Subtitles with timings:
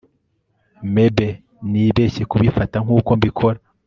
[0.93, 1.27] Mebbe
[1.71, 3.59] Nibeshye kubifata nkuko mbikora